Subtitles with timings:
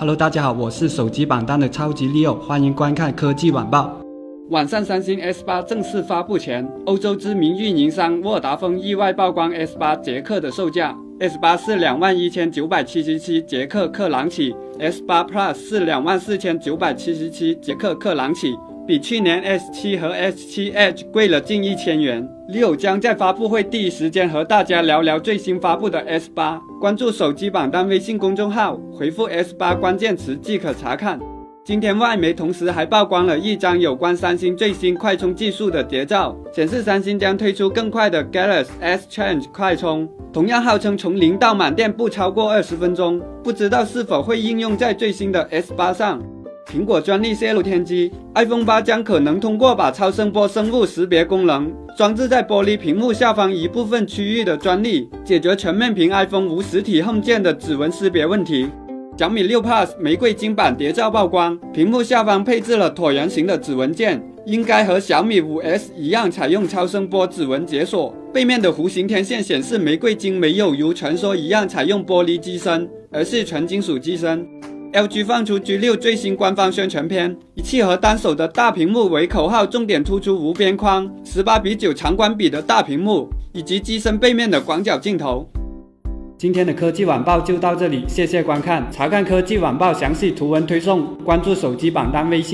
[0.00, 4.00] Hello，大家好，我是手机榜单的超级 Leo，欢迎观看科技晚报。
[4.50, 18.56] 晚上，三星 S 八正式发布前，欧洲知名运营商沃达丰意外曝光 S 八捷克的售价，S 八是两万一千九百七十七捷克克朗起，S 八 Plus 是两万四千九百七十七捷克克朗起。
[18.88, 22.26] 比去年 S7 和 S7 Edge 贵了近一千元。
[22.48, 26.58] 六将在发布会第一时间和大家聊聊最新发布的 S8。
[26.80, 31.20] 关注手机榜单微信公众号，回复 S8 关键词即可查看。
[31.66, 43.20] 今天外媒同时还曝光了一张有关三星最新快充技术的谍照，显示三星将推出更快的 Galaxy S Change 快充，同样号称从零到满电不超过二十分钟。
[43.44, 46.22] 不知道是否会应用在最新的 S8 上？
[46.70, 58.68] 苹果专利泄露天机，iPhone 八将可能通过把超声波生物识别功能装置在玻璃屏幕下方一部分区域的专利，解决全面屏 iPhone 无实体 Home 键的指纹识别问题。
[59.16, 68.14] 小米六 Plus 玫瑰金版谍照曝光，屏幕下方配置了椭圆形的指纹键，应该和小米五 S 一样采用超声波指纹解锁。
[68.30, 74.46] 背面的弧形天线显示玫瑰金没有如传说一样采用玻璃机身，而是纯金属机身。
[74.92, 85.46] LG 放出 G6 最新官方宣传片，以“契合单手的大屏幕为口号，重点突出无边框、十八比九长宽比的大屏幕，以及机身背面的广角镜头。
[86.38, 88.88] 今天的科技晚报就到这里，谢谢观看。
[88.90, 92.46] 查看科技晚报详细图文推送，关注手机榜单微信。